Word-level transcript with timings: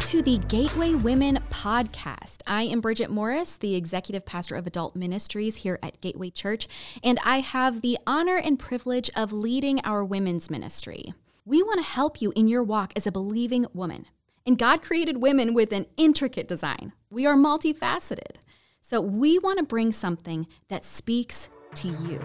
to 0.00 0.22
the 0.22 0.38
Gateway 0.48 0.94
Women 0.94 1.40
podcast. 1.50 2.40
I 2.46 2.62
am 2.62 2.80
Bridget 2.80 3.10
Morris, 3.10 3.56
the 3.56 3.74
executive 3.74 4.24
pastor 4.24 4.54
of 4.54 4.66
adult 4.66 4.96
ministries 4.96 5.56
here 5.56 5.78
at 5.82 6.00
Gateway 6.00 6.30
Church, 6.30 6.68
and 7.04 7.18
I 7.22 7.40
have 7.40 7.82
the 7.82 7.98
honor 8.06 8.36
and 8.36 8.58
privilege 8.58 9.10
of 9.14 9.30
leading 9.30 9.78
our 9.84 10.02
women's 10.02 10.48
ministry. 10.48 11.12
We 11.44 11.62
want 11.62 11.84
to 11.84 11.90
help 11.90 12.22
you 12.22 12.32
in 12.34 12.48
your 12.48 12.62
walk 12.62 12.94
as 12.96 13.06
a 13.06 13.12
believing 13.12 13.66
woman. 13.74 14.06
And 14.46 14.58
God 14.58 14.80
created 14.80 15.18
women 15.18 15.52
with 15.52 15.70
an 15.70 15.84
intricate 15.98 16.48
design. 16.48 16.94
We 17.10 17.26
are 17.26 17.36
multifaceted. 17.36 18.36
So 18.80 19.02
we 19.02 19.38
want 19.40 19.58
to 19.58 19.64
bring 19.64 19.92
something 19.92 20.46
that 20.68 20.86
speaks 20.86 21.50
to 21.74 21.88
you. 21.88 22.18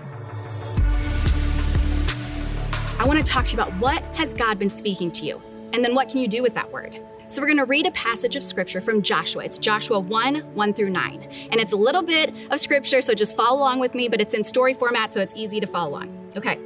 I 2.97 3.03
want 3.05 3.17
to 3.19 3.23
talk 3.23 3.47
to 3.47 3.57
you 3.57 3.61
about 3.61 3.73
what 3.81 4.01
has 4.15 4.33
God 4.33 4.59
been 4.59 4.69
speaking 4.69 5.11
to 5.11 5.25
you, 5.25 5.41
and 5.73 5.83
then 5.83 5.93
what 5.93 6.07
can 6.07 6.21
you 6.21 6.29
do 6.29 6.41
with 6.41 6.53
that 6.53 6.71
word? 6.71 7.01
So 7.27 7.41
we're 7.41 7.47
going 7.47 7.57
to 7.57 7.65
read 7.65 7.87
a 7.87 7.91
passage 7.91 8.35
of 8.35 8.43
scripture 8.43 8.79
from 8.79 9.01
Joshua. 9.01 9.43
It's 9.43 9.57
Joshua 9.57 9.99
1, 9.99 10.35
1 10.35 10.73
through 10.73 10.91
9. 10.91 11.27
And 11.51 11.55
it's 11.55 11.71
a 11.71 11.75
little 11.75 12.03
bit 12.03 12.31
of 12.51 12.59
scripture, 12.59 13.01
so 13.01 13.15
just 13.15 13.35
follow 13.35 13.57
along 13.57 13.79
with 13.79 13.95
me, 13.95 14.07
but 14.07 14.21
it's 14.21 14.35
in 14.35 14.43
story 14.43 14.75
format, 14.75 15.11
so 15.11 15.21
it's 15.21 15.33
easy 15.35 15.59
to 15.59 15.65
follow 15.65 15.89
along. 15.89 16.29
Okay. 16.37 16.59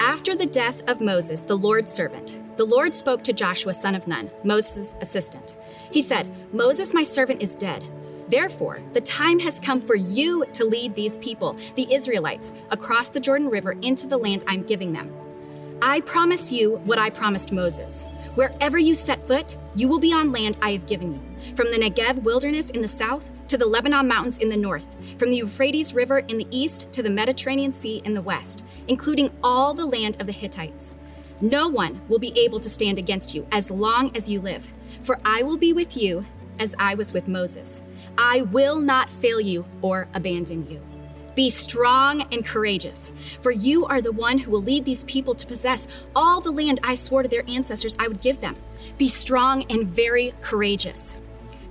After 0.00 0.34
the 0.34 0.46
death 0.46 0.82
of 0.90 1.00
Moses, 1.00 1.44
the 1.44 1.56
Lord's 1.56 1.92
servant, 1.92 2.40
the 2.56 2.64
Lord 2.64 2.96
spoke 2.96 3.22
to 3.24 3.32
Joshua, 3.32 3.72
son 3.74 3.94
of 3.94 4.08
Nun, 4.08 4.28
Moses' 4.42 4.96
assistant. 5.00 5.56
He 5.92 6.02
said, 6.02 6.28
Moses, 6.52 6.92
my 6.92 7.04
servant, 7.04 7.40
is 7.40 7.54
dead. 7.54 7.84
Therefore, 8.28 8.80
the 8.92 9.00
time 9.00 9.38
has 9.38 9.60
come 9.60 9.80
for 9.80 9.94
you 9.94 10.44
to 10.54 10.64
lead 10.64 10.96
these 10.96 11.16
people, 11.18 11.56
the 11.76 11.94
Israelites, 11.94 12.52
across 12.72 13.08
the 13.08 13.20
Jordan 13.20 13.48
River 13.48 13.72
into 13.82 14.08
the 14.08 14.18
land 14.18 14.42
I'm 14.48 14.64
giving 14.64 14.92
them. 14.92 15.14
I 15.80 16.00
promise 16.00 16.50
you 16.50 16.78
what 16.78 16.98
I 16.98 17.10
promised 17.10 17.52
Moses. 17.52 18.06
Wherever 18.36 18.76
you 18.76 18.94
set 18.94 19.26
foot, 19.26 19.56
you 19.74 19.88
will 19.88 19.98
be 19.98 20.12
on 20.12 20.30
land 20.30 20.58
I 20.60 20.72
have 20.72 20.86
given 20.86 21.14
you. 21.14 21.54
From 21.54 21.70
the 21.70 21.78
Negev 21.78 22.22
wilderness 22.22 22.68
in 22.68 22.82
the 22.82 22.88
south 22.88 23.30
to 23.48 23.56
the 23.56 23.64
Lebanon 23.64 24.06
mountains 24.06 24.40
in 24.40 24.48
the 24.48 24.56
north, 24.58 24.94
from 25.18 25.30
the 25.30 25.38
Euphrates 25.38 25.94
River 25.94 26.18
in 26.18 26.36
the 26.36 26.46
east 26.50 26.92
to 26.92 27.02
the 27.02 27.08
Mediterranean 27.08 27.72
Sea 27.72 28.02
in 28.04 28.12
the 28.12 28.20
west, 28.20 28.66
including 28.88 29.30
all 29.42 29.72
the 29.72 29.86
land 29.86 30.20
of 30.20 30.26
the 30.26 30.34
Hittites. 30.34 30.96
No 31.40 31.66
one 31.66 31.98
will 32.08 32.18
be 32.18 32.38
able 32.38 32.60
to 32.60 32.68
stand 32.68 32.98
against 32.98 33.34
you 33.34 33.46
as 33.52 33.70
long 33.70 34.14
as 34.14 34.28
you 34.28 34.42
live, 34.42 34.70
for 35.00 35.18
I 35.24 35.42
will 35.42 35.56
be 35.56 35.72
with 35.72 35.96
you 35.96 36.22
as 36.58 36.74
I 36.78 36.94
was 36.94 37.14
with 37.14 37.28
Moses. 37.28 37.82
I 38.18 38.42
will 38.42 38.82
not 38.82 39.10
fail 39.10 39.40
you 39.40 39.64
or 39.80 40.08
abandon 40.12 40.70
you. 40.70 40.82
Be 41.36 41.50
strong 41.50 42.22
and 42.32 42.46
courageous, 42.46 43.12
for 43.42 43.50
you 43.50 43.84
are 43.84 44.00
the 44.00 44.10
one 44.10 44.38
who 44.38 44.50
will 44.50 44.62
lead 44.62 44.86
these 44.86 45.04
people 45.04 45.34
to 45.34 45.46
possess 45.46 45.86
all 46.16 46.40
the 46.40 46.50
land 46.50 46.80
I 46.82 46.94
swore 46.94 47.22
to 47.22 47.28
their 47.28 47.44
ancestors 47.46 47.94
I 47.98 48.08
would 48.08 48.22
give 48.22 48.40
them. 48.40 48.56
Be 48.96 49.10
strong 49.10 49.64
and 49.70 49.86
very 49.86 50.32
courageous. 50.40 51.20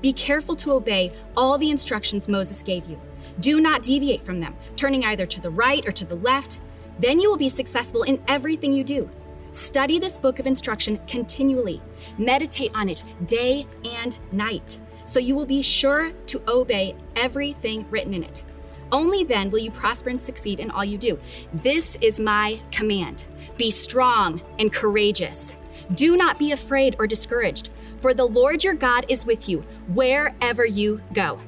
Be 0.03 0.13
careful 0.13 0.55
to 0.57 0.73
obey 0.73 1.11
all 1.35 1.57
the 1.57 1.71
instructions 1.71 2.29
Moses 2.29 2.61
gave 2.61 2.85
you. 2.85 3.01
Do 3.39 3.59
not 3.59 3.81
deviate 3.81 4.21
from 4.21 4.39
them, 4.39 4.55
turning 4.75 5.03
either 5.03 5.25
to 5.25 5.41
the 5.41 5.49
right 5.49 5.83
or 5.87 5.91
to 5.93 6.05
the 6.05 6.15
left. 6.15 6.61
Then 6.99 7.19
you 7.19 7.27
will 7.27 7.35
be 7.35 7.49
successful 7.49 8.03
in 8.03 8.21
everything 8.27 8.71
you 8.71 8.83
do. 8.83 9.09
Study 9.51 9.97
this 9.97 10.15
book 10.15 10.37
of 10.37 10.45
instruction 10.45 10.99
continually. 11.07 11.81
Meditate 12.19 12.71
on 12.75 12.87
it 12.87 13.03
day 13.25 13.65
and 13.83 14.19
night, 14.31 14.77
so 15.05 15.19
you 15.19 15.35
will 15.35 15.47
be 15.47 15.63
sure 15.63 16.11
to 16.27 16.39
obey 16.47 16.93
everything 17.15 17.89
written 17.89 18.13
in 18.13 18.23
it. 18.23 18.43
Only 18.91 19.23
then 19.23 19.49
will 19.49 19.59
you 19.59 19.71
prosper 19.71 20.09
and 20.09 20.21
succeed 20.21 20.59
in 20.59 20.71
all 20.71 20.85
you 20.85 20.97
do. 20.97 21.19
This 21.53 21.95
is 22.01 22.19
my 22.19 22.59
command 22.71 23.25
be 23.57 23.71
strong 23.71 24.41
and 24.59 24.73
courageous. 24.73 25.55
Do 25.91 26.17
not 26.17 26.37
be 26.37 26.51
afraid 26.51 26.95
or 26.99 27.07
discouraged, 27.07 27.69
for 27.99 28.13
the 28.13 28.25
Lord 28.25 28.63
your 28.63 28.73
God 28.73 29.05
is 29.07 29.25
with 29.25 29.47
you 29.47 29.61
wherever 29.89 30.65
you 30.65 31.01
go. 31.13 31.39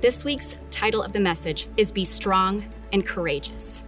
This 0.00 0.24
week's 0.24 0.56
title 0.70 1.02
of 1.02 1.12
the 1.12 1.20
message 1.20 1.68
is 1.76 1.92
Be 1.92 2.04
Strong 2.04 2.64
and 2.92 3.04
Courageous. 3.04 3.82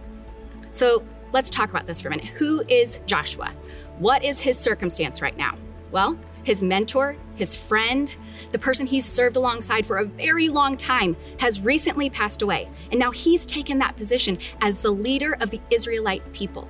So 0.71 1.05
let's 1.31 1.49
talk 1.49 1.69
about 1.69 1.87
this 1.87 2.01
for 2.01 2.09
a 2.09 2.11
minute. 2.11 2.25
Who 2.25 2.63
is 2.67 2.99
Joshua? 3.05 3.53
What 3.97 4.23
is 4.23 4.39
his 4.39 4.57
circumstance 4.57 5.21
right 5.21 5.37
now? 5.37 5.57
Well, 5.91 6.19
his 6.43 6.63
mentor, 6.63 7.15
his 7.35 7.55
friend, 7.55 8.15
the 8.51 8.59
person 8.59 8.85
he's 8.85 9.05
served 9.05 9.35
alongside 9.35 9.85
for 9.85 9.97
a 9.97 10.05
very 10.05 10.49
long 10.49 10.77
time, 10.77 11.15
has 11.39 11.61
recently 11.61 12.09
passed 12.09 12.41
away. 12.41 12.67
And 12.91 12.99
now 12.99 13.11
he's 13.11 13.45
taken 13.45 13.79
that 13.79 13.95
position 13.95 14.37
as 14.61 14.79
the 14.79 14.91
leader 14.91 15.37
of 15.39 15.49
the 15.49 15.61
Israelite 15.69 16.31
people. 16.33 16.67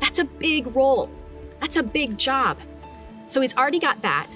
That's 0.00 0.18
a 0.18 0.24
big 0.24 0.74
role, 0.74 1.10
that's 1.60 1.76
a 1.76 1.82
big 1.82 2.18
job. 2.18 2.58
So 3.26 3.40
he's 3.40 3.56
already 3.56 3.78
got 3.78 4.02
that. 4.02 4.30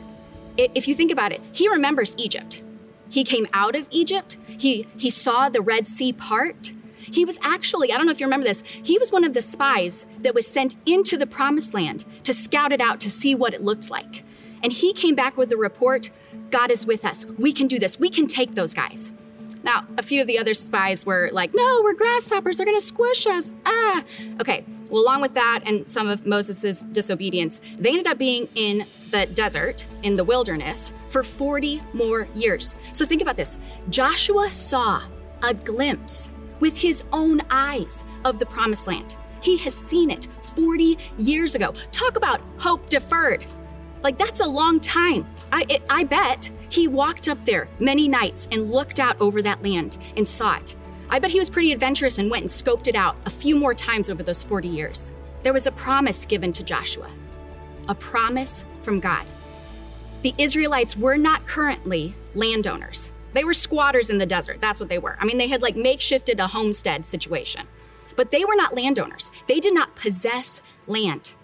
If 0.57 0.89
you 0.89 0.95
think 0.95 1.13
about 1.13 1.33
it, 1.33 1.43
he 1.53 1.69
remembers 1.69 2.15
Egypt. 2.19 2.63
He 3.09 3.25
came 3.25 3.47
out 3.53 3.75
of 3.75 3.89
Egypt, 3.91 4.37
he, 4.47 4.87
he 4.97 5.11
saw 5.11 5.49
the 5.49 5.61
Red 5.61 5.87
Sea 5.87 6.13
part. 6.13 6.73
He 6.97 7.25
was 7.25 7.39
actually, 7.43 7.93
I 7.93 7.97
don't 7.97 8.07
know 8.07 8.13
if 8.13 8.21
you 8.21 8.27
remember 8.27 8.47
this, 8.47 8.63
he 8.67 8.99
was 8.99 9.11
one 9.11 9.25
of 9.25 9.35
the 9.35 9.43
spies 9.43 10.07
that 10.21 10.35
was 10.35 10.47
sent 10.47 10.77
into 10.87 11.17
the 11.17 11.27
promised 11.27 11.75
land 11.75 12.05
to 12.23 12.33
scout 12.33 12.73
it 12.73 12.81
out 12.81 13.01
to 13.01 13.11
see 13.11 13.35
what 13.35 13.53
it 13.53 13.63
looked 13.63 13.91
like. 13.91 14.25
And 14.63 14.73
he 14.73 14.93
came 14.93 15.15
back 15.15 15.37
with 15.37 15.49
the 15.49 15.57
report 15.57 16.11
God 16.51 16.71
is 16.71 16.87
with 16.87 17.05
us. 17.05 17.25
We 17.39 17.53
can 17.53 17.67
do 17.67 17.79
this. 17.79 17.99
We 17.99 18.11
can 18.11 18.27
take 18.27 18.55
those 18.55 18.75
guys. 18.75 19.13
Now, 19.63 19.85
a 19.99 20.03
few 20.03 20.21
of 20.23 20.27
the 20.27 20.39
other 20.39 20.55
spies 20.55 21.05
were 21.05 21.29
like, 21.33 21.55
no, 21.55 21.81
we're 21.83 21.95
grasshoppers. 21.95 22.57
They're 22.57 22.67
going 22.67 22.79
to 22.79 22.85
squish 22.85 23.27
us. 23.27 23.55
Ah. 23.67 24.03
Okay. 24.41 24.65
Well, 24.91 25.03
along 25.03 25.21
with 25.21 25.35
that 25.35 25.61
and 25.67 25.89
some 25.91 26.09
of 26.09 26.27
Moses' 26.27 26.83
disobedience, 26.83 27.61
they 27.77 27.91
ended 27.91 28.07
up 28.07 28.19
being 28.19 28.49
in 28.55 28.87
the 29.11 29.27
desert, 29.27 29.87
in 30.03 30.17
the 30.17 30.25
wilderness, 30.25 30.93
for 31.09 31.23
40 31.23 31.81
more 31.93 32.27
years. 32.35 32.75
So 32.93 33.05
think 33.05 33.23
about 33.23 33.37
this 33.37 33.59
Joshua 33.89 34.51
saw 34.51 35.03
a 35.43 35.55
glimpse 35.55 36.33
with 36.59 36.77
his 36.77 37.05
own 37.13 37.41
eyes 37.51 38.05
of 38.25 38.39
the 38.39 38.47
promised 38.47 38.87
land. 38.87 39.17
He 39.43 39.57
has 39.59 39.75
seen 39.75 40.11
it 40.11 40.29
40 40.57 40.99
years 41.19 41.55
ago. 41.55 41.73
Talk 41.93 42.17
about 42.17 42.41
hope 42.59 42.89
deferred. 42.89 43.45
Like, 44.03 44.19
that's 44.19 44.41
a 44.41 44.47
long 44.47 44.81
time. 44.81 45.27
I, 45.53 45.67
it, 45.69 45.83
I 45.91 46.05
bet 46.05 46.51
he 46.69 46.89
walked 46.89 47.29
up 47.29 47.45
there 47.45 47.69
many 47.79 48.09
nights 48.09 48.49
and 48.53 48.71
looked 48.71 49.01
out 49.01 49.21
over 49.21 49.43
that 49.43 49.63
land 49.63 49.99
and 50.17 50.27
saw 50.27 50.57
it. 50.57 50.77
I 51.09 51.19
bet 51.19 51.31
he 51.31 51.39
was 51.39 51.51
pretty 51.51 51.73
adventurous 51.73 52.19
and 52.19 52.31
went 52.31 52.43
and 52.43 52.51
scoped 52.51 52.87
it 52.87 52.95
out 52.95 53.17
a 53.27 53.31
few 53.31 53.57
more 53.57 53.75
times 53.75 54.09
over 54.09 54.23
those 54.23 54.43
40 54.43 54.69
years. 54.69 55.13
There 55.43 55.53
was 55.53 55.67
a 55.67 55.73
promise 55.73 56.25
given 56.27 56.53
to 56.53 56.63
Joshua, 56.63 57.11
a 57.89 57.95
promise 57.95 58.65
from 58.83 59.01
God. 59.01 59.27
The 60.23 60.35
Israelites 60.39 60.97
were 60.97 61.17
not 61.17 61.47
currently 61.47 62.15
landowners. 62.35 63.11
They 63.33 63.45
were 63.45 63.55
squatters 63.55 64.11
in 64.11 64.19
the 64.19 64.27
desert. 64.27 64.61
That's 64.61 64.79
what 64.79 64.89
they 64.89 64.99
were. 64.99 65.17
I 65.21 65.25
mean, 65.25 65.39
they 65.39 65.49
had 65.49 65.63
like 65.63 65.77
makeshifted 65.77 66.39
a 66.39 66.49
homestead 66.49 67.07
situation. 67.07 67.67
But 68.17 68.31
they 68.31 68.45
were 68.45 68.57
not 68.57 68.75
landowners. 68.75 69.31
They 69.47 69.61
did 69.61 69.73
not 69.73 69.97
possess 69.97 70.63
land. 70.87 71.35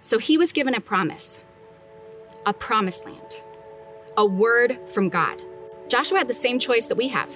So 0.00 0.18
he 0.18 0.36
was 0.36 0.52
given 0.52 0.74
a 0.74 0.80
promise 0.80 1.42
a 2.46 2.54
promised 2.54 3.04
land, 3.04 3.42
a 4.16 4.24
word 4.24 4.78
from 4.86 5.08
God. 5.08 5.42
Joshua 5.88 6.18
had 6.18 6.28
the 6.28 6.34
same 6.34 6.58
choice 6.58 6.86
that 6.86 6.96
we 6.96 7.08
have. 7.08 7.34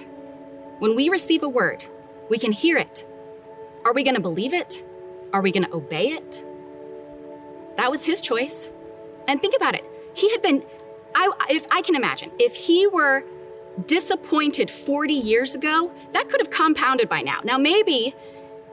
When 0.79 0.95
we 0.95 1.09
receive 1.09 1.43
a 1.43 1.49
word, 1.49 1.85
we 2.29 2.37
can 2.37 2.51
hear 2.51 2.77
it. 2.77 3.05
Are 3.85 3.93
we 3.93 4.03
going 4.03 4.15
to 4.15 4.21
believe 4.21 4.53
it? 4.53 4.83
Are 5.33 5.41
we 5.41 5.51
going 5.51 5.65
to 5.65 5.73
obey 5.73 6.07
it? 6.07 6.43
That 7.77 7.91
was 7.91 8.05
his 8.05 8.21
choice. 8.21 8.71
And 9.27 9.41
think 9.41 9.55
about 9.55 9.75
it. 9.75 9.85
He 10.15 10.31
had 10.31 10.41
been, 10.41 10.63
I, 11.13 11.31
if 11.49 11.65
I 11.71 11.81
can 11.81 11.95
imagine, 11.95 12.31
if 12.39 12.55
he 12.55 12.87
were 12.87 13.23
disappointed 13.85 14.69
40 14.69 15.13
years 15.13 15.55
ago, 15.55 15.93
that 16.13 16.29
could 16.29 16.41
have 16.41 16.49
compounded 16.49 17.09
by 17.09 17.21
now. 17.21 17.39
Now, 17.43 17.57
maybe 17.57 18.15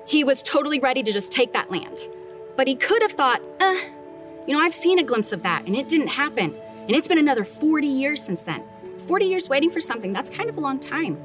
he 0.06 0.24
was 0.24 0.42
totally 0.42 0.80
ready 0.80 1.02
to 1.02 1.12
just 1.12 1.30
take 1.30 1.52
that 1.52 1.70
land. 1.70 2.08
But 2.56 2.66
he 2.66 2.74
could 2.74 3.02
have 3.02 3.12
thought, 3.12 3.40
eh, 3.60 3.88
you 4.48 4.54
know, 4.56 4.60
I've 4.60 4.72
seen 4.72 4.98
a 4.98 5.02
glimpse 5.02 5.32
of 5.32 5.42
that 5.42 5.66
and 5.66 5.76
it 5.76 5.88
didn't 5.88 6.08
happen. 6.08 6.56
And 6.80 6.92
it's 6.92 7.06
been 7.06 7.18
another 7.18 7.44
40 7.44 7.86
years 7.86 8.24
since 8.24 8.44
then. 8.44 8.64
40 9.06 9.26
years 9.26 9.46
waiting 9.46 9.70
for 9.70 9.78
something, 9.78 10.14
that's 10.14 10.30
kind 10.30 10.48
of 10.48 10.56
a 10.56 10.60
long 10.60 10.80
time. 10.80 11.18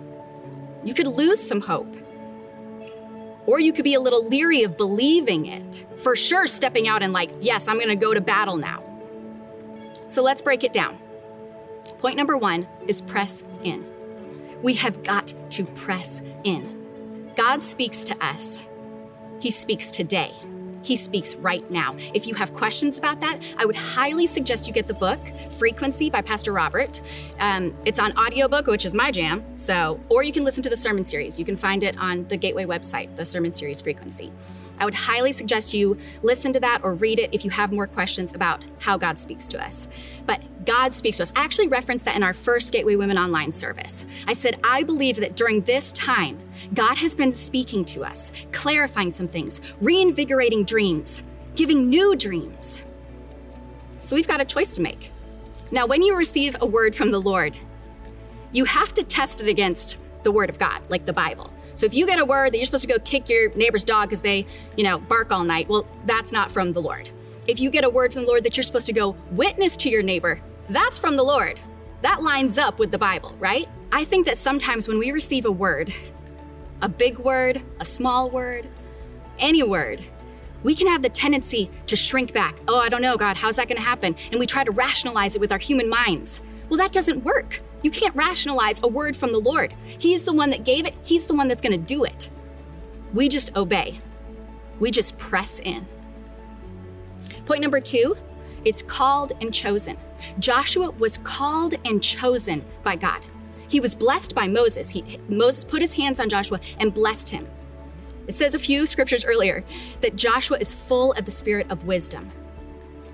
You 0.83 0.93
could 0.93 1.07
lose 1.07 1.41
some 1.41 1.61
hope. 1.61 1.95
Or 3.45 3.61
you 3.61 3.71
could 3.71 3.85
be 3.85 3.93
a 3.93 4.01
little 4.01 4.27
leery 4.27 4.63
of 4.63 4.75
believing 4.75 5.45
it. 5.45 5.85
For 5.99 6.17
sure, 6.17 6.47
stepping 6.47 6.89
out 6.89 7.01
and, 7.01 7.13
like, 7.13 7.31
yes, 7.39 7.69
I'm 7.69 7.79
gonna 7.79 7.95
go 7.95 8.13
to 8.13 8.19
battle 8.19 8.57
now. 8.57 8.83
So 10.05 10.21
let's 10.21 10.41
break 10.41 10.65
it 10.65 10.73
down. 10.73 10.97
Point 11.99 12.17
number 12.17 12.37
one 12.37 12.67
is 12.87 13.01
press 13.01 13.45
in. 13.63 13.85
We 14.61 14.73
have 14.73 15.01
got 15.01 15.33
to 15.51 15.65
press 15.65 16.21
in. 16.43 17.31
God 17.37 17.61
speaks 17.61 18.03
to 18.05 18.25
us, 18.25 18.65
He 19.39 19.49
speaks 19.49 19.91
today 19.91 20.33
He 20.83 20.95
speaks 20.95 21.33
right 21.35 21.67
now. 21.71 21.95
If 22.13 22.27
you 22.27 22.35
have 22.35 22.53
questions 22.53 22.99
about 22.99 23.21
that, 23.21 23.39
I 23.57 23.65
would 23.65 23.75
highly 23.75 24.27
suggest 24.27 24.67
you 24.67 24.73
get 24.73 24.87
the 24.87 24.93
book 24.93 25.19
Frequency 25.57 26.09
by 26.09 26.21
Pastor 26.21 26.51
Robert. 26.51 27.01
Um, 27.39 27.75
it's 27.85 27.99
on 27.99 28.15
audiobook, 28.17 28.67
which 28.67 28.85
is 28.85 28.93
my 28.93 29.09
jam. 29.09 29.43
So, 29.57 29.99
or 30.09 30.23
you 30.23 30.33
can 30.33 30.43
listen 30.43 30.61
to 30.63 30.69
the 30.69 30.75
sermon 30.75 31.05
series. 31.05 31.39
You 31.39 31.45
can 31.45 31.55
find 31.55 31.83
it 31.83 31.97
on 31.97 32.27
the 32.27 32.37
Gateway 32.37 32.65
website, 32.65 33.15
the 33.15 33.25
sermon 33.25 33.53
series 33.53 33.81
Frequency. 33.81 34.31
I 34.79 34.85
would 34.85 34.95
highly 34.95 35.31
suggest 35.31 35.73
you 35.73 35.97
listen 36.23 36.51
to 36.53 36.59
that 36.59 36.81
or 36.83 36.95
read 36.95 37.19
it 37.19 37.29
if 37.33 37.45
you 37.45 37.51
have 37.51 37.71
more 37.71 37.87
questions 37.87 38.33
about 38.33 38.65
how 38.79 38.97
God 38.97 39.19
speaks 39.19 39.47
to 39.49 39.63
us. 39.63 39.87
But 40.25 40.41
God 40.65 40.93
speaks 40.93 41.17
to 41.17 41.23
us. 41.23 41.33
I 41.35 41.43
actually 41.43 41.67
referenced 41.67 42.05
that 42.05 42.15
in 42.15 42.23
our 42.23 42.33
first 42.33 42.71
Gateway 42.71 42.95
Women 42.95 43.17
Online 43.17 43.51
service. 43.51 44.05
I 44.27 44.33
said, 44.33 44.59
I 44.63 44.83
believe 44.83 45.17
that 45.17 45.35
during 45.35 45.61
this 45.61 45.91
time, 45.93 46.39
God 46.73 46.97
has 46.97 47.13
been 47.13 47.31
speaking 47.31 47.85
to 47.85 48.03
us, 48.03 48.31
clarifying 48.51 49.11
some 49.11 49.27
things, 49.27 49.61
reinvigorating 49.81 50.63
dreams, 50.63 51.23
giving 51.55 51.89
new 51.89 52.15
dreams. 52.15 52.83
So 53.99 54.15
we've 54.15 54.27
got 54.27 54.41
a 54.41 54.45
choice 54.45 54.73
to 54.73 54.81
make. 54.81 55.11
Now, 55.71 55.85
when 55.87 56.01
you 56.01 56.15
receive 56.15 56.55
a 56.61 56.65
word 56.65 56.95
from 56.95 57.11
the 57.11 57.19
Lord, 57.19 57.55
you 58.51 58.65
have 58.65 58.93
to 58.93 59.03
test 59.03 59.41
it 59.41 59.47
against 59.47 59.97
the 60.23 60.31
Word 60.31 60.49
of 60.49 60.59
God, 60.59 60.81
like 60.89 61.05
the 61.05 61.13
Bible. 61.13 61.51
So 61.75 61.85
if 61.85 61.93
you 61.93 62.05
get 62.05 62.19
a 62.19 62.25
word 62.25 62.53
that 62.53 62.57
you're 62.57 62.65
supposed 62.65 62.87
to 62.87 62.93
go 62.93 62.99
kick 62.99 63.29
your 63.29 63.53
neighbor's 63.55 63.83
dog 63.83 64.09
because 64.09 64.21
they, 64.21 64.45
you 64.77 64.83
know, 64.83 64.99
bark 64.99 65.31
all 65.31 65.43
night, 65.43 65.67
well, 65.67 65.87
that's 66.05 66.31
not 66.31 66.51
from 66.51 66.71
the 66.71 66.81
Lord. 66.81 67.09
If 67.47 67.59
you 67.59 67.69
get 67.69 67.83
a 67.83 67.89
word 67.89 68.13
from 68.13 68.23
the 68.23 68.27
Lord 68.29 68.43
that 68.43 68.55
you're 68.55 68.63
supposed 68.63 68.85
to 68.85 68.93
go 68.93 69.15
witness 69.31 69.75
to 69.77 69.89
your 69.89 70.03
neighbor, 70.03 70.39
that's 70.69 70.97
from 70.97 71.15
the 71.15 71.23
Lord. 71.23 71.59
That 72.01 72.21
lines 72.21 72.57
up 72.57 72.79
with 72.79 72.91
the 72.91 72.97
Bible, 72.97 73.35
right? 73.39 73.67
I 73.91 74.03
think 74.03 74.25
that 74.25 74.37
sometimes 74.37 74.87
when 74.87 74.99
we 74.99 75.11
receive 75.11 75.45
a 75.45 75.51
word, 75.51 75.93
a 76.81 76.89
big 76.89 77.17
word, 77.17 77.61
a 77.79 77.85
small 77.85 78.29
word, 78.29 78.69
any 79.39 79.63
word, 79.63 80.03
we 80.63 80.75
can 80.75 80.87
have 80.87 81.01
the 81.01 81.09
tendency 81.09 81.69
to 81.87 81.95
shrink 81.95 82.33
back. 82.33 82.55
Oh, 82.67 82.79
I 82.79 82.89
don't 82.89 83.01
know, 83.01 83.17
God, 83.17 83.37
how's 83.37 83.57
that 83.57 83.67
going 83.67 83.77
to 83.77 83.83
happen? 83.83 84.15
And 84.31 84.39
we 84.39 84.45
try 84.45 84.63
to 84.63 84.71
rationalize 84.71 85.35
it 85.35 85.39
with 85.39 85.51
our 85.51 85.59
human 85.59 85.89
minds. 85.89 86.41
Well, 86.69 86.77
that 86.77 86.91
doesn't 86.91 87.23
work. 87.23 87.59
You 87.83 87.91
can't 87.91 88.15
rationalize 88.15 88.81
a 88.81 88.87
word 88.87 89.15
from 89.15 89.33
the 89.33 89.39
Lord. 89.39 89.75
He's 89.99 90.23
the 90.23 90.33
one 90.33 90.49
that 90.51 90.63
gave 90.63 90.85
it, 90.85 90.97
He's 91.03 91.27
the 91.27 91.35
one 91.35 91.47
that's 91.47 91.61
going 91.61 91.77
to 91.79 91.85
do 91.85 92.05
it. 92.05 92.29
We 93.13 93.27
just 93.29 93.55
obey, 93.55 93.99
we 94.79 94.89
just 94.89 95.17
press 95.17 95.59
in. 95.59 95.85
Point 97.45 97.61
number 97.61 97.81
two 97.81 98.15
it's 98.65 98.81
called 98.81 99.33
and 99.41 99.53
chosen. 99.53 99.97
Joshua 100.39 100.91
was 100.91 101.17
called 101.19 101.75
and 101.85 102.01
chosen 102.01 102.63
by 102.83 102.95
God. 102.95 103.25
He 103.67 103.79
was 103.79 103.95
blessed 103.95 104.35
by 104.35 104.47
Moses. 104.47 104.89
He, 104.89 105.03
Moses 105.29 105.63
put 105.63 105.81
his 105.81 105.93
hands 105.93 106.19
on 106.19 106.29
Joshua 106.29 106.59
and 106.79 106.93
blessed 106.93 107.29
him. 107.29 107.47
It 108.27 108.35
says 108.35 108.55
a 108.55 108.59
few 108.59 108.85
scriptures 108.85 109.25
earlier 109.25 109.63
that 110.01 110.15
Joshua 110.15 110.57
is 110.59 110.73
full 110.73 111.13
of 111.13 111.25
the 111.25 111.31
spirit 111.31 111.67
of 111.69 111.87
wisdom. 111.87 112.29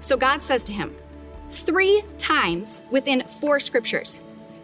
So 0.01 0.17
God 0.17 0.41
says 0.41 0.63
to 0.65 0.73
him, 0.73 0.95
three 1.49 2.03
times 2.17 2.83
within 2.91 3.21
four 3.21 3.59
scriptures, 3.59 4.19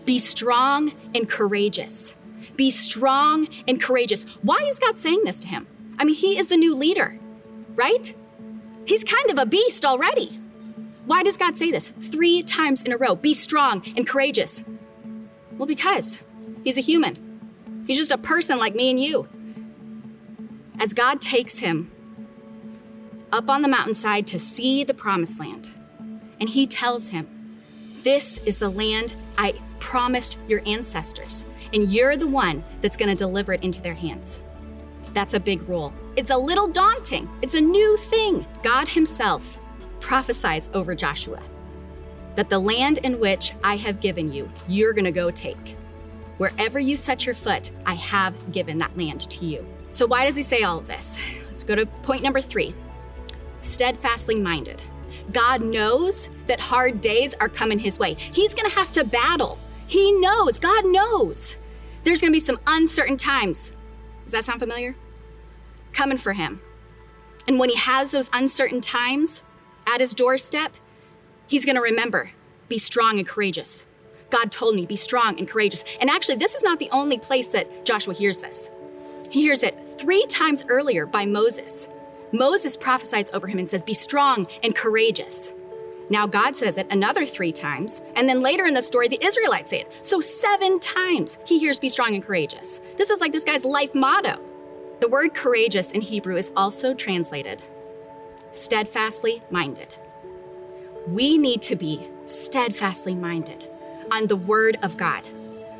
be 0.05 0.19
strong 0.19 0.93
and 1.15 1.27
courageous. 1.27 2.15
Be 2.55 2.69
strong 2.69 3.47
and 3.67 3.81
courageous. 3.81 4.23
Why 4.43 4.57
is 4.69 4.79
God 4.79 4.97
saying 4.97 5.23
this 5.23 5.39
to 5.41 5.47
him? 5.47 5.67
I 5.97 6.03
mean, 6.03 6.15
he 6.15 6.37
is 6.37 6.47
the 6.47 6.57
new 6.57 6.75
leader, 6.75 7.17
right? 7.75 8.13
He's 8.85 9.03
kind 9.03 9.31
of 9.31 9.39
a 9.39 9.45
beast 9.45 9.83
already. 9.83 10.39
Why 11.05 11.21
does 11.21 11.37
God 11.37 11.55
say 11.55 11.69
this 11.69 11.89
three 11.89 12.41
times 12.41 12.83
in 12.83 12.91
a 12.91 12.97
row? 12.97 13.15
Be 13.15 13.33
strong 13.33 13.83
and 13.95 14.07
courageous. 14.07 14.63
Well, 15.57 15.67
because 15.67 16.21
he's 16.63 16.77
a 16.77 16.81
human, 16.81 17.83
he's 17.85 17.97
just 17.97 18.11
a 18.11 18.17
person 18.17 18.57
like 18.57 18.75
me 18.75 18.89
and 18.89 18.99
you. 18.99 19.27
As 20.79 20.93
God 20.93 21.21
takes 21.21 21.59
him 21.59 21.91
up 23.31 23.49
on 23.49 23.61
the 23.61 23.67
mountainside 23.67 24.27
to 24.27 24.39
see 24.39 24.83
the 24.83 24.93
promised 24.93 25.39
land, 25.39 25.73
and 26.39 26.49
he 26.49 26.65
tells 26.67 27.09
him, 27.09 27.59
This 28.03 28.39
is 28.39 28.57
the 28.57 28.69
land 28.69 29.15
I 29.37 29.53
promised 29.79 30.37
your 30.47 30.61
ancestors, 30.65 31.45
and 31.71 31.91
you're 31.91 32.17
the 32.17 32.27
one 32.27 32.63
that's 32.81 32.97
going 32.97 33.09
to 33.09 33.15
deliver 33.15 33.53
it 33.53 33.63
into 33.63 33.81
their 33.81 33.93
hands. 33.93 34.41
That's 35.13 35.33
a 35.33 35.39
big 35.39 35.67
role. 35.69 35.93
It's 36.15 36.31
a 36.31 36.37
little 36.37 36.67
daunting, 36.67 37.29
it's 37.41 37.53
a 37.53 37.61
new 37.61 37.95
thing. 37.97 38.45
God 38.63 38.87
Himself 38.87 39.59
prophesies 40.05 40.69
over 40.75 40.93
Joshua 40.93 41.41
that 42.35 42.47
the 42.47 42.59
land 42.59 42.99
in 42.99 43.19
which 43.19 43.53
I 43.63 43.75
have 43.77 43.99
given 43.99 44.31
you, 44.31 44.51
you're 44.67 44.93
going 44.93 45.05
to 45.05 45.11
go 45.11 45.31
take. 45.31 45.75
Wherever 46.37 46.79
you 46.79 46.95
set 46.95 47.25
your 47.25 47.33
foot, 47.33 47.71
I 47.87 47.95
have 47.95 48.51
given 48.51 48.77
that 48.77 48.95
land 48.95 49.21
to 49.21 49.45
you. 49.45 49.65
So, 49.89 50.05
why 50.05 50.25
does 50.25 50.35
he 50.35 50.43
say 50.43 50.61
all 50.61 50.77
of 50.77 50.85
this? 50.85 51.17
Let's 51.47 51.63
go 51.63 51.73
to 51.73 51.87
point 52.03 52.21
number 52.21 52.39
three 52.39 52.75
steadfastly 53.59 54.35
minded. 54.35 54.83
God 55.31 55.63
knows 55.63 56.29
that 56.45 56.59
hard 56.59 57.01
days 57.01 57.33
are 57.39 57.49
coming 57.49 57.79
his 57.79 57.97
way. 57.97 58.13
He's 58.13 58.53
going 58.53 58.69
to 58.69 58.75
have 58.75 58.91
to 58.91 59.03
battle. 59.03 59.57
He 59.87 60.11
knows, 60.11 60.59
God 60.59 60.85
knows. 60.85 61.57
There's 62.03 62.21
going 62.21 62.31
to 62.31 62.39
be 62.39 62.45
some 62.45 62.59
uncertain 62.67 63.17
times. 63.17 63.71
Does 64.23 64.33
that 64.33 64.45
sound 64.45 64.59
familiar? 64.59 64.95
Coming 65.93 66.19
for 66.19 66.33
him. 66.33 66.61
And 67.47 67.57
when 67.57 67.69
he 67.69 67.75
has 67.75 68.11
those 68.11 68.29
uncertain 68.33 68.81
times 68.81 69.41
at 69.87 69.99
his 69.99 70.13
doorstep, 70.13 70.73
he's 71.47 71.65
going 71.65 71.75
to 71.75 71.81
remember 71.81 72.31
be 72.67 72.77
strong 72.77 73.19
and 73.19 73.27
courageous. 73.27 73.85
God 74.29 74.51
told 74.51 74.75
me, 74.75 74.85
be 74.85 74.95
strong 74.95 75.37
and 75.37 75.47
courageous. 75.47 75.83
And 76.01 76.09
actually, 76.09 76.37
this 76.37 76.55
is 76.55 76.63
not 76.63 76.79
the 76.79 76.89
only 76.91 77.19
place 77.19 77.47
that 77.47 77.85
Joshua 77.85 78.13
hears 78.13 78.39
this. 78.39 78.71
He 79.31 79.41
hears 79.41 79.63
it 79.63 79.75
three 79.99 80.25
times 80.25 80.65
earlier 80.67 81.05
by 81.05 81.25
Moses. 81.25 81.89
Moses 82.31 82.75
prophesies 82.75 83.31
over 83.31 83.47
him 83.47 83.59
and 83.59 83.69
says, 83.69 83.83
Be 83.83 83.93
strong 83.93 84.47
and 84.63 84.75
courageous. 84.75 85.53
Now 86.09 86.27
God 86.27 86.55
says 86.55 86.77
it 86.77 86.91
another 86.91 87.25
three 87.25 87.51
times, 87.51 88.01
and 88.15 88.29
then 88.29 88.41
later 88.41 88.65
in 88.65 88.75
the 88.75 88.81
story, 88.81 89.07
the 89.07 89.23
Israelites 89.23 89.71
say 89.71 89.81
it. 89.81 89.99
So 90.01 90.19
seven 90.19 90.79
times 90.79 91.39
he 91.45 91.59
hears, 91.59 91.79
Be 91.79 91.89
strong 91.89 92.13
and 92.13 92.23
courageous. 92.23 92.81
This 92.97 93.09
is 93.09 93.21
like 93.21 93.31
this 93.31 93.43
guy's 93.43 93.65
life 93.65 93.95
motto. 93.95 94.39
The 95.01 95.09
word 95.09 95.33
courageous 95.33 95.91
in 95.91 96.01
Hebrew 96.01 96.37
is 96.37 96.51
also 96.55 96.93
translated 96.93 97.61
steadfastly 98.55 99.41
minded. 99.51 99.95
We 101.07 101.37
need 101.37 101.61
to 101.63 101.75
be 101.75 102.07
steadfastly 102.25 103.15
minded 103.15 103.69
on 104.11 104.27
the 104.27 104.35
word 104.35 104.77
of 104.81 104.97
God, 104.97 105.25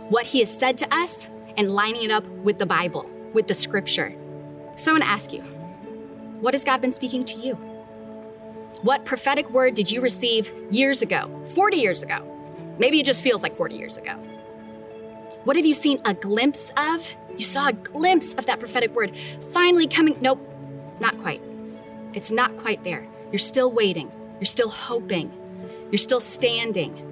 what 0.09 0.25
he 0.25 0.39
has 0.39 0.55
said 0.55 0.77
to 0.79 0.93
us, 0.93 1.29
and 1.57 1.69
lining 1.69 2.03
it 2.03 2.11
up 2.11 2.27
with 2.27 2.57
the 2.57 2.65
Bible, 2.65 3.09
with 3.33 3.47
the 3.47 3.53
scripture. 3.53 4.13
So 4.75 4.91
I 4.91 4.93
want 4.93 5.03
to 5.03 5.09
ask 5.09 5.31
you, 5.31 5.41
what 6.41 6.53
has 6.53 6.63
God 6.63 6.81
been 6.81 6.91
speaking 6.91 7.23
to 7.25 7.37
you? 7.37 7.55
What 8.81 9.05
prophetic 9.05 9.49
word 9.49 9.73
did 9.73 9.89
you 9.89 10.01
receive 10.01 10.51
years 10.69 11.01
ago, 11.01 11.43
40 11.55 11.77
years 11.77 12.03
ago? 12.03 12.19
Maybe 12.77 12.99
it 12.99 13.05
just 13.05 13.23
feels 13.23 13.41
like 13.41 13.55
40 13.55 13.75
years 13.75 13.97
ago. 13.97 14.13
What 15.45 15.55
have 15.55 15.65
you 15.65 15.73
seen 15.73 16.01
a 16.05 16.13
glimpse 16.13 16.71
of? 16.77 17.15
You 17.37 17.43
saw 17.43 17.69
a 17.69 17.73
glimpse 17.73 18.33
of 18.33 18.45
that 18.47 18.59
prophetic 18.59 18.93
word 18.93 19.15
finally 19.51 19.87
coming. 19.87 20.17
Nope, 20.19 20.41
not 20.99 21.17
quite. 21.17 21.41
It's 22.15 22.31
not 22.31 22.55
quite 22.55 22.81
there. 22.85 23.05
You're 23.31 23.39
still 23.39 23.71
waiting. 23.71 24.09
You're 24.39 24.45
still 24.45 24.69
hoping. 24.69 25.31
You're 25.91 25.97
still 25.97 26.21
standing. 26.21 27.11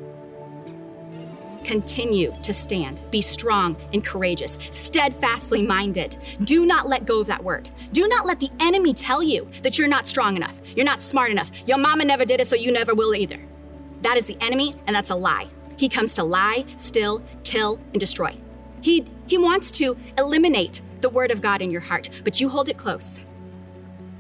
Continue 1.66 2.34
to 2.42 2.54
stand. 2.54 3.02
Be 3.12 3.22
strong 3.22 3.76
and 3.92 4.04
courageous, 4.04 4.58
steadfastly 4.72 5.62
minded. 5.62 6.18
Do 6.46 6.66
not 6.66 6.88
let 6.88 7.06
go 7.06 7.20
of 7.20 7.28
that 7.28 7.44
word. 7.44 7.70
Do 7.92 8.08
not 8.08 8.26
let 8.26 8.40
the 8.40 8.50
enemy 8.62 8.94
tell 8.94 9.22
you 9.22 9.50
that 9.62 9.78
you're 9.78 9.90
not 9.90 10.08
strong 10.08 10.38
enough, 10.38 10.62
you're 10.76 10.86
not 10.86 11.02
smart 11.02 11.32
enough. 11.32 11.52
Your 11.68 11.78
mama 11.78 12.06
never 12.06 12.24
did 12.24 12.40
it, 12.40 12.48
so 12.48 12.56
you 12.56 12.72
never 12.72 12.96
will 12.96 13.14
either. 13.14 13.40
That 14.02 14.18
is 14.18 14.26
the 14.26 14.38
enemy, 14.42 14.74
and 14.88 14.96
that's 14.96 15.10
a 15.10 15.16
lie. 15.16 15.48
He 15.78 15.90
comes 15.90 16.16
to 16.16 16.24
lie, 16.24 16.66
steal, 16.78 17.22
kill, 17.44 17.80
and 17.92 18.00
destroy. 18.00 18.36
He, 18.82 19.06
he 19.28 19.38
wants 19.38 19.70
to 19.72 19.98
eliminate 20.18 20.82
the 21.02 21.10
word 21.10 21.32
of 21.32 21.42
God 21.42 21.62
in 21.62 21.72
your 21.72 21.82
heart, 21.82 22.10
but 22.24 22.40
you 22.40 22.50
hold 22.50 22.70
it 22.70 22.78
close 22.78 23.22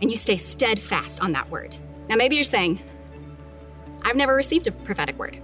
and 0.03 0.11
you 0.11 0.17
stay 0.17 0.35
steadfast 0.35 1.21
on 1.21 1.31
that 1.31 1.49
word. 1.49 1.73
Now, 2.09 2.17
maybe 2.17 2.35
you're 2.35 2.43
saying, 2.43 2.81
I've 4.03 4.17
never 4.17 4.35
received 4.35 4.67
a 4.67 4.73
prophetic 4.73 5.17
word. 5.17 5.39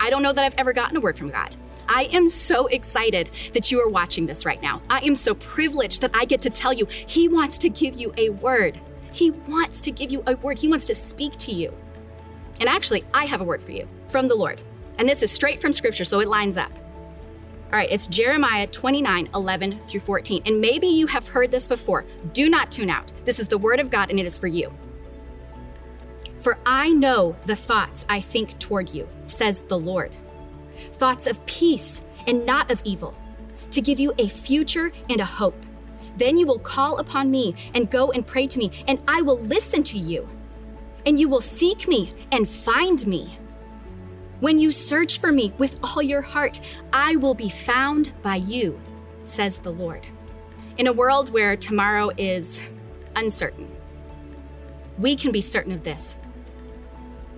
I 0.00 0.10
don't 0.10 0.22
know 0.22 0.32
that 0.32 0.44
I've 0.44 0.58
ever 0.58 0.72
gotten 0.72 0.96
a 0.96 1.00
word 1.00 1.16
from 1.16 1.30
God. 1.30 1.54
I 1.88 2.08
am 2.12 2.28
so 2.28 2.66
excited 2.66 3.30
that 3.54 3.70
you 3.70 3.80
are 3.80 3.88
watching 3.88 4.26
this 4.26 4.44
right 4.44 4.60
now. 4.60 4.82
I 4.90 4.98
am 5.04 5.14
so 5.14 5.34
privileged 5.34 6.00
that 6.00 6.10
I 6.12 6.24
get 6.24 6.40
to 6.42 6.50
tell 6.50 6.72
you 6.72 6.86
He 6.86 7.28
wants 7.28 7.56
to 7.58 7.68
give 7.68 7.98
you 7.98 8.12
a 8.16 8.30
word. 8.30 8.80
He 9.12 9.30
wants 9.30 9.80
to 9.82 9.92
give 9.92 10.10
you 10.10 10.24
a 10.26 10.34
word. 10.36 10.58
He 10.58 10.66
wants 10.66 10.86
to 10.86 10.94
speak 10.94 11.32
to 11.38 11.52
you. 11.52 11.72
And 12.58 12.68
actually, 12.68 13.04
I 13.14 13.26
have 13.26 13.40
a 13.40 13.44
word 13.44 13.62
for 13.62 13.70
you 13.70 13.88
from 14.08 14.26
the 14.26 14.34
Lord. 14.34 14.60
And 14.98 15.08
this 15.08 15.22
is 15.22 15.30
straight 15.30 15.60
from 15.60 15.72
Scripture, 15.72 16.04
so 16.04 16.18
it 16.18 16.26
lines 16.26 16.56
up. 16.56 16.72
All 17.72 17.78
right, 17.78 17.88
it's 17.90 18.08
Jeremiah 18.08 18.66
29 18.66 19.28
11 19.32 19.78
through 19.86 20.00
14. 20.00 20.42
And 20.46 20.60
maybe 20.60 20.88
you 20.88 21.06
have 21.06 21.28
heard 21.28 21.52
this 21.52 21.68
before. 21.68 22.04
Do 22.32 22.50
not 22.50 22.72
tune 22.72 22.90
out. 22.90 23.12
This 23.24 23.38
is 23.38 23.46
the 23.46 23.58
word 23.58 23.78
of 23.78 23.90
God, 23.90 24.10
and 24.10 24.18
it 24.18 24.26
is 24.26 24.36
for 24.36 24.48
you. 24.48 24.70
For 26.40 26.58
I 26.66 26.90
know 26.90 27.36
the 27.46 27.54
thoughts 27.54 28.06
I 28.08 28.20
think 28.20 28.58
toward 28.58 28.92
you, 28.92 29.06
says 29.22 29.62
the 29.62 29.78
Lord 29.78 30.14
thoughts 30.80 31.26
of 31.26 31.44
peace 31.46 32.00
and 32.26 32.44
not 32.46 32.70
of 32.70 32.82
evil, 32.84 33.14
to 33.70 33.80
give 33.80 34.00
you 34.00 34.12
a 34.18 34.28
future 34.28 34.90
and 35.08 35.20
a 35.20 35.24
hope. 35.24 35.56
Then 36.16 36.36
you 36.36 36.46
will 36.46 36.58
call 36.58 36.98
upon 36.98 37.30
me 37.30 37.54
and 37.74 37.90
go 37.90 38.10
and 38.10 38.26
pray 38.26 38.46
to 38.46 38.58
me, 38.58 38.70
and 38.88 38.98
I 39.06 39.22
will 39.22 39.38
listen 39.38 39.82
to 39.84 39.98
you. 39.98 40.28
And 41.06 41.18
you 41.18 41.28
will 41.28 41.40
seek 41.40 41.88
me 41.88 42.10
and 42.32 42.48
find 42.48 43.06
me. 43.06 43.36
When 44.40 44.58
you 44.58 44.72
search 44.72 45.20
for 45.20 45.32
me 45.32 45.52
with 45.58 45.78
all 45.82 46.00
your 46.00 46.22
heart, 46.22 46.60
I 46.94 47.16
will 47.16 47.34
be 47.34 47.50
found 47.50 48.12
by 48.22 48.36
you, 48.36 48.80
says 49.24 49.58
the 49.58 49.70
Lord. 49.70 50.06
In 50.78 50.86
a 50.86 50.92
world 50.94 51.30
where 51.30 51.56
tomorrow 51.56 52.10
is 52.16 52.62
uncertain, 53.16 53.70
we 54.98 55.14
can 55.14 55.30
be 55.30 55.42
certain 55.42 55.72
of 55.72 55.84
this 55.84 56.16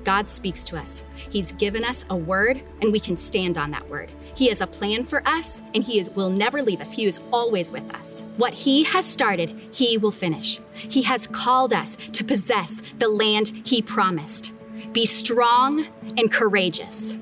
God 0.04 0.28
speaks 0.28 0.64
to 0.64 0.76
us. 0.76 1.04
He's 1.28 1.52
given 1.54 1.84
us 1.84 2.04
a 2.10 2.16
word, 2.16 2.62
and 2.80 2.92
we 2.92 3.00
can 3.00 3.16
stand 3.16 3.58
on 3.58 3.70
that 3.70 3.88
word. 3.88 4.12
He 4.34 4.48
has 4.48 4.60
a 4.60 4.66
plan 4.66 5.04
for 5.04 5.26
us, 5.26 5.62
and 5.74 5.84
He 5.84 5.98
is, 5.98 6.10
will 6.10 6.30
never 6.30 6.62
leave 6.62 6.80
us. 6.80 6.92
He 6.92 7.04
is 7.04 7.20
always 7.32 7.72
with 7.72 7.94
us. 7.94 8.24
What 8.36 8.54
He 8.54 8.84
has 8.84 9.06
started, 9.06 9.50
He 9.72 9.98
will 9.98 10.10
finish. 10.10 10.60
He 10.72 11.02
has 11.02 11.26
called 11.26 11.72
us 11.72 11.96
to 11.96 12.24
possess 12.24 12.82
the 12.98 13.08
land 13.08 13.52
He 13.64 13.82
promised. 13.82 14.51
Be 14.92 15.06
strong 15.06 15.86
and 16.18 16.30
courageous. 16.30 17.16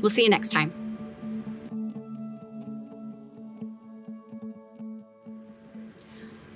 We'll 0.00 0.10
see 0.10 0.24
you 0.24 0.30
next 0.30 0.50
time. 0.50 0.72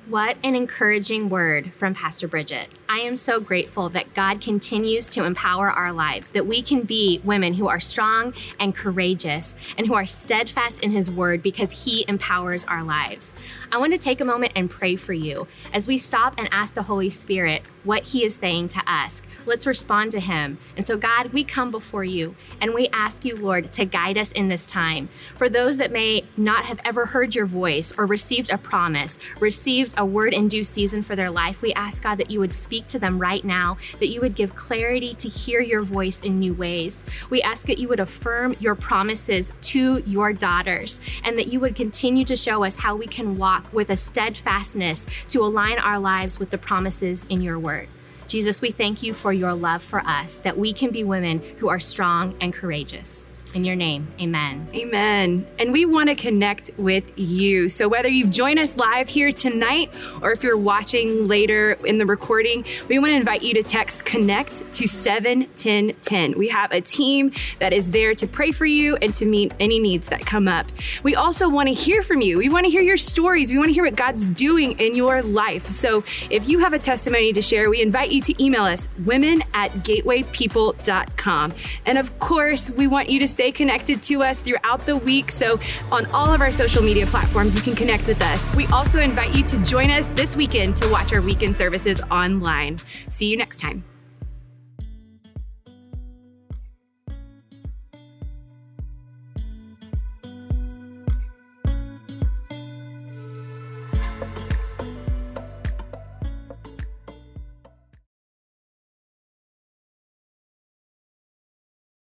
What 0.09 0.39
an 0.43 0.55
encouraging 0.55 1.29
word 1.29 1.73
from 1.75 1.95
Pastor 1.95 2.29
Bridget. 2.29 2.69
I 2.91 3.01
am 3.01 3.17
so 3.17 3.39
grateful 3.39 3.91
that 3.91 4.15
God 4.15 4.41
continues 4.41 5.11
to 5.11 5.25
empower 5.25 5.71
our 5.71 5.93
lives, 5.93 6.31
that 6.31 6.47
we 6.47 6.63
can 6.63 6.85
be 6.85 7.21
women 7.23 7.53
who 7.53 7.69
are 7.69 7.79
strong 7.79 8.33
and 8.59 8.75
courageous 8.75 9.55
and 9.77 9.87
who 9.87 9.93
are 9.93 10.07
steadfast 10.07 10.83
in 10.83 10.91
His 10.91 11.11
word 11.11 11.43
because 11.43 11.85
He 11.85 12.07
empowers 12.09 12.65
our 12.65 12.83
lives. 12.83 13.35
I 13.71 13.77
want 13.77 13.93
to 13.93 13.99
take 13.99 14.23
a 14.23 14.25
moment 14.25 14.53
and 14.57 14.71
pray 14.71 14.97
for 14.97 15.13
you 15.13 15.47
as 15.75 15.87
we 15.87 15.99
stop 15.99 16.37
and 16.39 16.49
ask 16.51 16.75
the 16.75 16.83
Holy 16.83 17.11
Spirit 17.11 17.61
what 17.85 18.05
He 18.05 18.25
is 18.25 18.35
saying 18.35 18.69
to 18.69 18.83
us. 18.87 19.21
Let's 19.45 19.67
respond 19.67 20.13
to 20.13 20.21
Him. 20.21 20.57
And 20.75 20.87
so, 20.87 20.97
God, 20.97 21.35
we 21.35 21.45
come 21.45 21.71
before 21.71 22.05
you 22.05 22.37
and 22.63 22.73
we 22.73 22.89
ask 22.95 23.23
you, 23.23 23.37
Lord, 23.37 23.71
to 23.75 23.85
guide 23.85 24.17
us 24.17 24.33
in 24.33 24.49
this 24.49 24.65
time. 24.65 25.11
For 25.37 25.51
those 25.51 25.77
that 25.77 25.93
may 25.93 26.25
not 26.39 26.65
have 26.65 26.81
ever 26.87 27.05
heard 27.05 27.35
your 27.35 27.47
voice 27.47 27.93
or 27.99 28.07
received 28.07 28.51
a 28.51 28.57
promise, 28.57 29.19
received 29.41 29.93
a 29.99 30.07
word 30.07 30.33
in 30.33 30.49
due 30.49 30.65
season 30.65 31.03
for 31.03 31.15
their 31.15 31.31
life, 31.31 31.61
we 31.61 31.75
ask, 31.75 32.03
God, 32.03 32.17
that 32.17 32.31
you 32.31 32.41
would 32.41 32.55
speak 32.79 32.87
to 32.87 32.99
them 33.01 33.19
right 33.19 33.45
now, 33.45 33.77
that 33.99 34.07
you 34.07 34.21
would 34.21 34.37
give 34.37 34.55
clarity 34.55 35.13
to 35.15 35.29
hear 35.29 35.61
your 35.61 35.83
voice 35.83 36.23
in 36.23 36.39
new 36.39 36.55
ways. 36.55 37.05
We 37.29 37.43
ask 37.43 37.67
that 37.67 37.79
you 37.79 37.89
would 37.89 37.99
affirm 37.99 38.55
your 38.61 38.77
promises 38.77 39.53
to 39.63 40.01
your 40.07 40.33
daughters 40.33 41.01
and 41.25 41.37
that 41.39 41.49
you 41.49 41.59
would 41.59 41.75
continue 41.75 42.25
to 42.27 42.37
show 42.37 42.63
us 42.63 42.77
how 42.77 42.95
we 42.95 43.09
can 43.09 43.37
walk 43.37 43.73
with 43.73 43.91
a 43.91 43.97
steadfastness 43.97 45.07
to 45.31 45.41
align 45.41 45.81
our 45.81 45.99
lives 45.99 46.39
with 46.39 46.51
the 46.51 46.59
promises 46.59 47.27
in 47.29 47.41
your 47.41 47.59
word. 47.59 47.89
Jesus, 48.29 48.61
we 48.61 48.71
thank 48.71 49.03
you 49.03 49.13
for 49.13 49.33
your 49.33 49.55
love 49.55 49.83
for 49.83 50.01
us, 50.01 50.39
that 50.39 50.57
we 50.57 50.73
can 50.73 50.91
be 50.91 51.03
women 51.03 51.43
who 51.59 51.69
are 51.69 51.81
strong 51.81 52.37
and 52.41 52.53
courageous. 52.53 53.33
In 53.55 53.65
your 53.65 53.77
name, 53.77 54.07
amen. 54.21 54.69
Amen. 54.75 55.47
And 55.59 55.73
we 55.73 55.87
want 55.87 56.11
to 56.11 56.15
connect 56.15 56.71
with 56.77 57.19
you. 57.19 57.71
So, 57.71 57.89
whether 57.89 58.09
you 58.09 58.27
join 58.27 58.59
us 58.59 58.77
live 58.77 59.09
here 59.09 59.33
tonight 59.33 59.91
or 60.21 60.33
if 60.33 60.43
you're 60.43 60.59
watching 60.59 61.27
later 61.27 61.73
in 61.85 61.97
the 61.97 62.05
recording, 62.05 62.65
we 62.89 62.99
want 62.99 63.13
to 63.13 63.17
invite 63.17 63.43
you 63.43 63.55
to 63.55 63.63
text 63.63 64.05
connect 64.05 64.71
to 64.75 64.87
71010. 64.87 66.37
We 66.37 66.49
have 66.49 66.73
a 66.73 66.83
team 66.83 67.33
that 67.59 67.73
is 67.73 67.91
there 67.91 68.15
to 68.17 68.27
pray 68.27 68.53
for 68.53 68.67
you 68.67 68.97
and 68.97 69.15
to 69.15 69.25
meet 69.25 69.53
any 69.59 69.79
needs 69.79 70.09
that 70.09 70.27
come 70.27 70.47
up. 70.47 70.67
We 71.03 71.15
also 71.15 71.49
want 71.49 71.69
to 71.69 71.75
hear 71.75 72.03
from 72.03 72.21
you. 72.21 72.37
We 72.37 72.51
want 72.51 72.67
to 72.67 72.71
hear 72.71 72.83
your 72.83 72.99
stories. 72.99 73.51
We 73.51 73.57
want 73.57 73.69
to 73.69 73.75
hear 73.75 73.85
what 73.85 73.97
God's 73.97 74.27
doing 74.27 74.79
in 74.79 74.95
your 74.95 75.23
life. 75.23 75.67
So, 75.71 76.05
if 76.29 76.49
you 76.49 76.59
have 76.59 76.75
a 76.75 76.79
testimony 76.79 77.33
to 77.33 77.41
share, 77.41 77.71
we 77.71 77.81
invite 77.81 78.13
you 78.13 78.21
to 78.21 78.45
email 78.45 78.65
us 78.65 78.89
women 79.07 79.43
at 79.55 79.73
gatewaypeople.com. 79.73 81.55
And 81.87 81.97
of 81.97 82.19
course, 82.19 82.71
we 82.71 82.87
want 82.87 83.09
you 83.09 83.19
to 83.21 83.29
stay 83.39 83.53
connected 83.53 84.03
to 84.03 84.21
us 84.25 84.41
throughout 84.41 84.85
the 84.85 84.97
week. 84.97 85.31
So, 85.31 85.61
on 85.93 86.07
all 86.07 86.35
of 86.35 86.41
our 86.41 86.51
social 86.51 86.83
media 86.83 87.07
platforms, 87.07 87.55
you 87.55 87.61
can 87.61 87.77
connect 87.77 88.09
with 88.09 88.21
us. 88.21 88.53
We 88.57 88.67
also 88.67 89.01
invite 89.01 89.33
you 89.37 89.45
to 89.45 89.59
join 89.59 89.93
us 89.93 90.13
this 90.13 90.35
weekend 90.35 90.77
to 90.79 90.89
watch 90.89 91.13
our 91.13 91.23
weekend 91.23 91.55
services 91.55 92.01
online. 92.11 92.81
See 93.09 93.31
you 93.31 93.37
next 93.37 93.61
time. 93.61 93.85